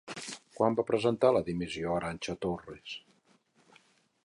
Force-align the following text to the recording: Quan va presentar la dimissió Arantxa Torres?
Quan 0.59 0.77
va 0.79 0.85
presentar 0.87 1.31
la 1.35 1.43
dimissió 1.51 1.93
Arantxa 1.97 2.37
Torres? 2.47 2.97